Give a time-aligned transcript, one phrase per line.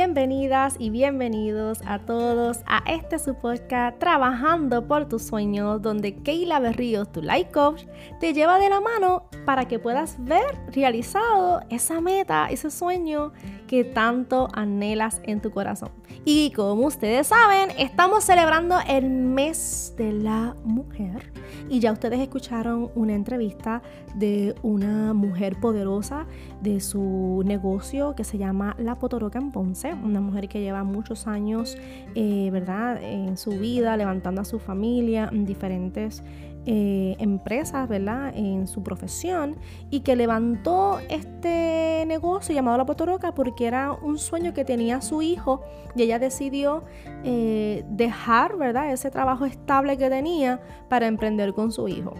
[0.00, 6.58] bienvenidas y bienvenidos a todos a este su podcast Trabajando por tus sueños, donde Keila
[6.58, 7.84] Berríos, tu life coach,
[8.18, 13.32] te lleva de la mano para que puedas ver realizado esa meta, ese sueño
[13.66, 15.90] que tanto anhelas en tu corazón.
[16.24, 21.30] Y como ustedes saben, estamos celebrando el mes de la mujer
[21.68, 23.80] y ya ustedes escucharon una entrevista
[24.14, 26.26] de una mujer poderosa
[26.60, 31.26] de su negocio que se llama La Potoroca en Ponce, una mujer que lleva muchos
[31.26, 31.76] años,
[32.14, 36.22] eh, ¿verdad?, en su vida, levantando a su familia en diferentes
[36.66, 39.56] eh, empresas, ¿verdad?, en su profesión
[39.90, 45.22] y que levantó este negocio llamado La Potoroca porque era un sueño que tenía su
[45.22, 45.62] hijo
[45.94, 46.84] y ella decidió
[47.24, 52.14] eh, dejar, ¿verdad?, ese trabajo estable que tenía para emprender con su hijo.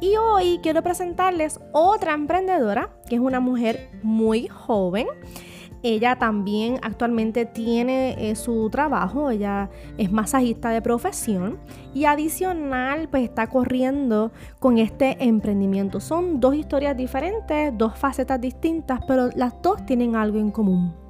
[0.00, 5.08] Y hoy quiero presentarles otra emprendedora, que es una mujer muy joven.
[5.82, 11.58] Ella también actualmente tiene eh, su trabajo, ella es masajista de profesión
[11.94, 16.00] y adicional pues está corriendo con este emprendimiento.
[16.00, 21.07] Son dos historias diferentes, dos facetas distintas, pero las dos tienen algo en común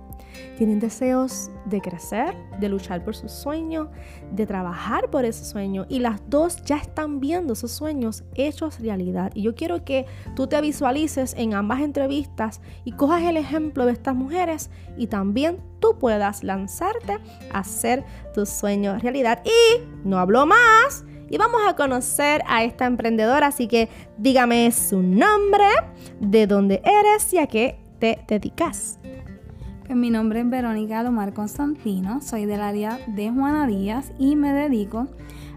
[0.57, 3.89] tienen deseos de crecer, de luchar por sus sueños,
[4.33, 9.31] de trabajar por ese sueño y las dos ya están viendo esos sueños hechos realidad.
[9.35, 13.93] Y yo quiero que tú te visualices en ambas entrevistas y cojas el ejemplo de
[13.93, 17.19] estas mujeres y también tú puedas lanzarte
[17.53, 19.43] a hacer tus sueños realidad.
[19.45, 21.05] Y no hablo más.
[21.31, 25.67] Y vamos a conocer a esta emprendedora, así que dígame su nombre,
[26.21, 28.98] de dónde eres y a qué te dedicas.
[29.95, 35.09] Mi nombre es Verónica Lomar Constantino, soy del área de Juana Díaz y me dedico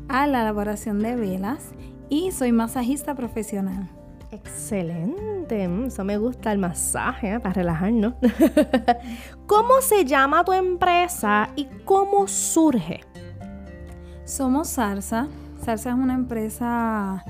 [0.08, 1.74] a la elaboración de velas
[2.10, 3.90] y soy masajista profesional.
[4.32, 7.40] Excelente, eso me gusta el masaje ¿eh?
[7.42, 8.14] para relajarnos.
[9.48, 13.02] ¿Cómo se llama tu empresa y cómo surge?
[14.24, 15.28] Somos Sarsa.
[15.62, 17.24] Sarsa es una empresa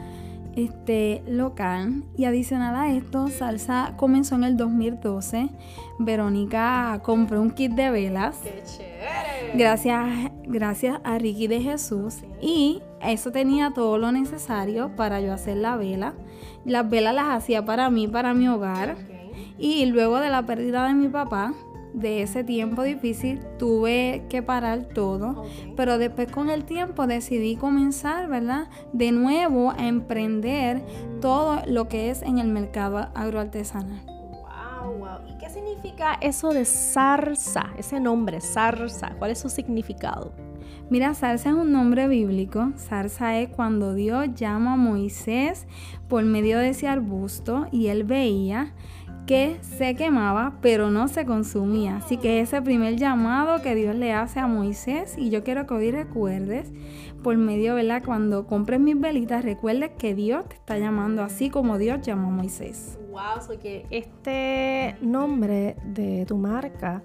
[0.55, 2.03] este, local.
[2.17, 5.49] Y adicional a esto, Salsa comenzó en el 2012.
[5.99, 8.39] Verónica compró un kit de velas.
[8.43, 9.55] ¡Qué chévere!
[9.55, 12.17] Gracias, gracias a Ricky de Jesús.
[12.41, 16.13] Y eso tenía todo lo necesario para yo hacer la vela.
[16.65, 18.95] Las velas las hacía para mí, para mi hogar.
[19.57, 21.53] Y luego de la pérdida de mi papá,
[21.93, 28.27] de ese tiempo difícil tuve que parar todo, pero después con el tiempo decidí comenzar,
[28.27, 28.69] ¿verdad?
[28.93, 30.81] De nuevo a emprender
[31.21, 34.05] todo lo que es en el mercado agroartesanal.
[34.05, 35.27] Wow, wow.
[35.27, 37.71] ¿Y qué significa eso de zarza?
[37.77, 40.31] Ese nombre, zarza, ¿cuál es su significado?
[40.89, 42.73] Mira, zarza es un nombre bíblico.
[42.77, 45.65] Zarza es cuando Dios llama a Moisés
[46.09, 48.73] por medio de ese arbusto y él veía
[49.25, 51.97] que se quemaba, pero no se consumía.
[51.97, 55.73] Así que ese primer llamado que Dios le hace a Moisés, y yo quiero que
[55.73, 56.71] hoy recuerdes,
[57.23, 58.01] por medio, ¿verdad?
[58.03, 62.31] Cuando compres mis velitas, recuerdes que Dios te está llamando así como Dios llamó a
[62.31, 62.97] Moisés.
[63.11, 67.03] Wow, so que este nombre de tu marca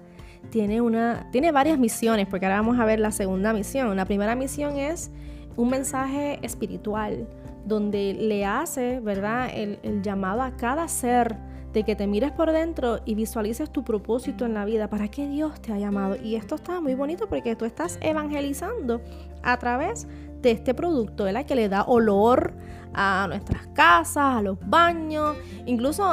[0.49, 3.95] tiene una, tiene varias misiones, porque ahora vamos a ver la segunda misión.
[3.95, 5.11] La primera misión es
[5.55, 7.27] un mensaje espiritual,
[7.65, 9.49] donde le hace, ¿verdad?
[9.53, 11.35] El, el llamado a cada ser
[11.77, 15.27] de que te mires por dentro y visualices tu propósito en la vida, para qué
[15.27, 16.15] Dios te ha llamado.
[16.15, 18.99] Y esto está muy bonito porque tú estás evangelizando
[19.43, 20.07] a través
[20.41, 21.45] de este producto, ¿verdad?
[21.45, 22.53] Que le da olor
[22.95, 26.03] a nuestras casas, a los baños, incluso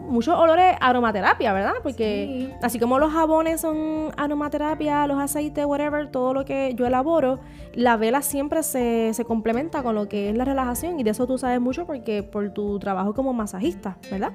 [0.00, 1.74] muchos olores aromaterapia, ¿verdad?
[1.84, 7.38] Porque así como los jabones son aromaterapia, los aceites, whatever, todo lo que yo elaboro,
[7.74, 11.28] la vela siempre se, se, complementa con lo que es la relajación y de eso
[11.28, 14.32] tú sabes mucho porque por tu trabajo como masajista, ¿verdad?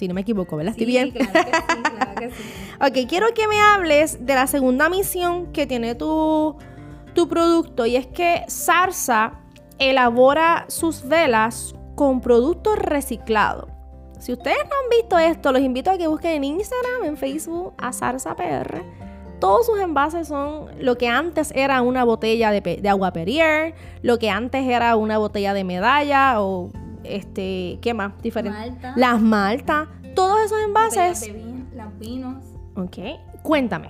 [0.00, 0.72] Si no me equivoco, ¿verdad?
[0.72, 1.10] Estoy bien.
[1.10, 2.42] Claro que sí, claro que sí.
[2.80, 6.56] ok, quiero que me hables de la segunda misión que tiene tu,
[7.12, 9.34] tu producto y es que Sarsa
[9.78, 13.68] elabora sus velas con productos reciclados.
[14.18, 17.74] Si ustedes no han visto esto, los invito a que busquen en Instagram, en Facebook,
[17.76, 18.82] a Sarsa PR.
[19.38, 24.18] Todos sus envases son lo que antes era una botella de, de agua Perrier, lo
[24.18, 26.70] que antes era una botella de medalla o
[27.04, 28.12] este, ¿qué más?
[28.22, 28.88] Diferente.
[28.96, 31.32] Las maltas, todos esos envases.
[31.74, 32.44] Las vinos.
[32.76, 32.98] Ok,
[33.42, 33.88] cuéntame.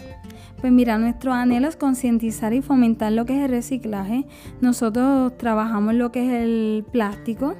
[0.60, 4.26] Pues mira, nuestro anhelo es concientizar y fomentar lo que es el reciclaje.
[4.60, 7.54] Nosotros trabajamos lo que es el plástico,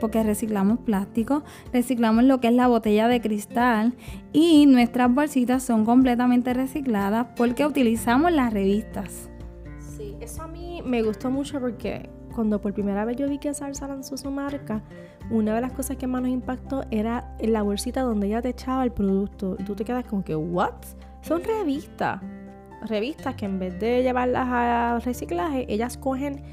[0.00, 3.94] porque reciclamos plástico, reciclamos lo que es la botella de cristal
[4.32, 9.28] y nuestras bolsitas son completamente recicladas porque utilizamos las revistas.
[9.96, 12.08] Sí, eso a mí me gustó mucho porque
[12.38, 14.80] cuando por primera vez yo vi que Salsa lanzó su marca,
[15.28, 18.84] una de las cosas que más nos impactó era la bolsita donde ella te echaba
[18.84, 19.56] el producto.
[19.58, 20.70] Y tú te quedas como que, ¿what?
[21.20, 22.20] Son revistas.
[22.82, 26.44] revistas que en vez de llevarlas a reciclaje, ellas cogen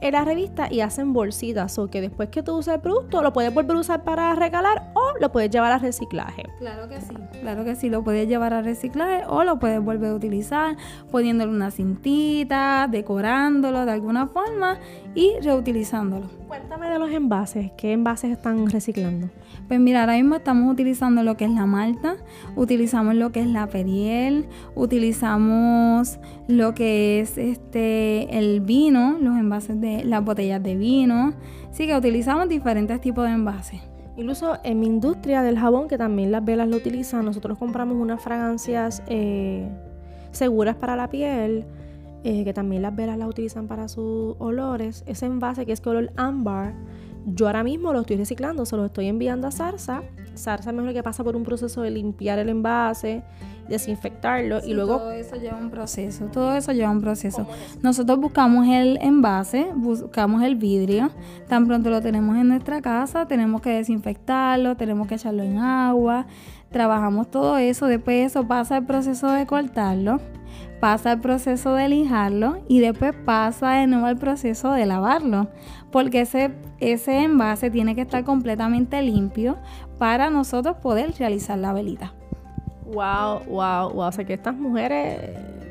[0.00, 1.78] en la revista y hacen bolsitas.
[1.78, 4.90] O que después que tú usas el producto, lo puedes volver a usar para regalar
[4.94, 6.44] o lo puedes llevar a reciclaje.
[6.58, 7.14] Claro que sí.
[7.40, 10.76] Claro que sí, lo puedes llevar a reciclaje o lo puedes volver a utilizar
[11.10, 14.78] poniéndole una cintita, decorándolo de alguna forma
[15.14, 16.28] y reutilizándolo.
[16.48, 17.72] Cuéntame de los envases.
[17.76, 19.28] ¿Qué envases están reciclando?
[19.68, 22.16] Pues mira, ahora mismo estamos utilizando lo que es la malta,
[22.54, 29.80] utilizamos lo que es la periel, utilizamos lo que es este el vino, los envases
[29.80, 31.34] de las botellas de vino.
[31.70, 33.80] Así que utilizamos diferentes tipos de envases.
[34.16, 38.22] Incluso en mi industria del jabón, que también las velas lo utilizan, nosotros compramos unas
[38.22, 39.68] fragancias eh,
[40.30, 41.66] seguras para la piel,
[42.24, 45.04] eh, que también las velas las utilizan para sus olores.
[45.06, 46.74] Ese envase que es color ámbar
[47.26, 50.02] yo ahora mismo lo estoy reciclando, se lo estoy enviando a Sarsa.
[50.34, 53.24] Sarsa es mejor que pasa por un proceso de limpiar el envase,
[53.68, 54.98] desinfectarlo y luego...
[54.98, 57.46] Todo eso lleva un proceso, todo eso lleva un proceso.
[57.82, 61.10] Nosotros buscamos el envase, buscamos el vidrio,
[61.48, 66.26] tan pronto lo tenemos en nuestra casa, tenemos que desinfectarlo, tenemos que echarlo en agua,
[66.70, 70.20] trabajamos todo eso, después eso pasa el proceso de cortarlo
[70.80, 75.48] pasa el proceso de lijarlo y después pasa de nuevo el proceso de lavarlo,
[75.90, 79.56] porque ese, ese envase tiene que estar completamente limpio
[79.98, 82.14] para nosotros poder realizar la velita.
[82.86, 84.08] Wow, wow, wow.
[84.08, 85.18] O sea que estas mujeres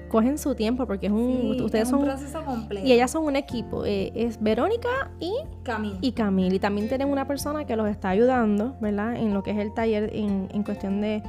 [0.09, 2.85] cogen su tiempo porque es un ustedes son un proceso completo.
[2.85, 5.33] y ellas son un equipo eh, es Verónica y
[5.63, 9.41] Camille y Camille y también tienen una persona que los está ayudando verdad en lo
[9.41, 11.23] que es el taller en, en cuestión de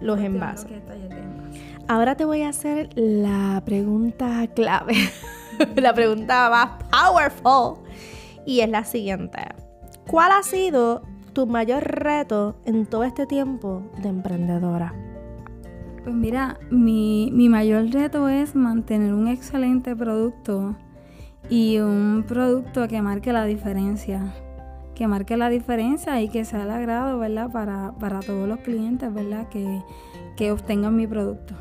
[0.00, 0.70] los envases
[1.88, 4.94] Ahora te voy a hacer la pregunta clave,
[5.76, 7.84] la pregunta más powerful.
[8.46, 9.38] Y es la siguiente.
[10.06, 11.02] ¿Cuál ha sido
[11.32, 14.94] tu mayor reto en todo este tiempo de emprendedora?
[16.04, 20.74] Pues mira, mi, mi mayor reto es mantener un excelente producto
[21.48, 24.34] y un producto que marque la diferencia.
[24.96, 27.50] Que marque la diferencia y que sea el agrado, ¿verdad?
[27.52, 29.48] Para, para todos los clientes, ¿verdad?
[29.48, 29.82] Que,
[30.36, 31.54] que obtengan mi producto.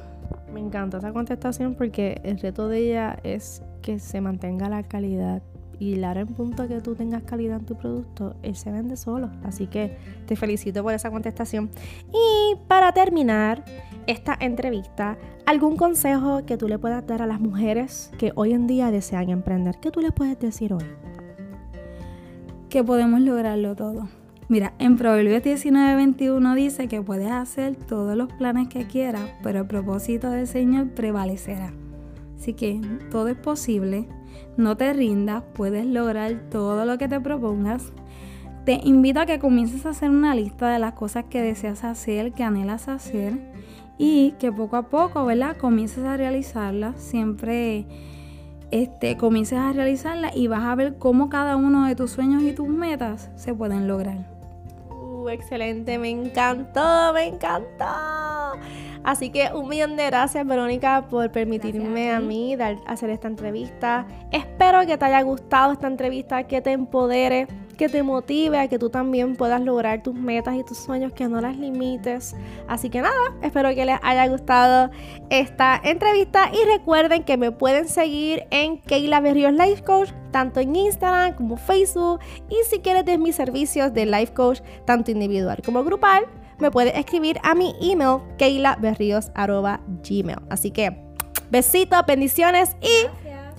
[0.52, 5.42] Me encanta esa contestación porque el reto de ella es que se mantenga la calidad.
[5.82, 9.32] Y la en punto que tú tengas calidad en tu producto, él se vende solo.
[9.44, 9.98] Así que
[10.28, 11.72] te felicito por esa contestación.
[12.14, 13.66] Y para terminar
[14.06, 15.18] esta entrevista,
[15.48, 19.32] ¿algún consejo que tú le puedas dar a las mujeres que hoy en día desean
[19.32, 19.80] emprender?
[19.82, 20.86] ¿Qué tú le puedes decir hoy?
[22.70, 24.08] Que podemos lograrlo todo
[24.52, 29.66] Mira, en Proverbios 19:21 dice que puedes hacer todos los planes que quieras, pero el
[29.66, 31.72] propósito del Señor prevalecerá.
[32.38, 34.10] Así que todo es posible,
[34.58, 37.92] no te rindas, puedes lograr todo lo que te propongas.
[38.66, 42.32] Te invito a que comiences a hacer una lista de las cosas que deseas hacer,
[42.34, 43.34] que anhelas hacer
[43.98, 45.58] y que poco a poco, ¿verdad?
[45.58, 47.02] Comiences a realizarlas.
[47.02, 47.86] Siempre
[48.70, 52.54] este, comiences a realizarlas y vas a ver cómo cada uno de tus sueños y
[52.54, 54.42] tus metas se pueden lograr
[55.30, 58.31] excelente, me encantó, me encantó.
[59.04, 64.06] Así que un millón de gracias, Verónica, por permitirme a, mí dar, hacer esta entrevista.
[64.32, 67.48] Espero que te haya gustado esta entrevista, que te empodere
[67.82, 71.28] que te motive a que tú también puedas lograr tus metas y tus sueños, que
[71.28, 72.36] no las limites.
[72.68, 74.92] Así que nada, espero que les haya gustado
[75.32, 80.76] esta entrevista y recuerden que me pueden seguir en Keila Berrios Life Coach, tanto en
[80.76, 82.20] Instagram como Facebook.
[82.50, 86.26] Y si quieres de mis servicios de Life Coach, tanto individual como grupal,
[86.62, 90.40] me puedes escribir a mi email keilaberrios.gmail.
[90.50, 90.96] Así que
[91.50, 93.08] besitos, bendiciones y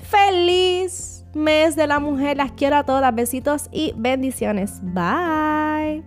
[0.03, 2.37] feliz mes de la mujer.
[2.37, 3.15] Las quiero a todas.
[3.15, 4.81] Besitos y bendiciones.
[4.83, 6.05] Bye.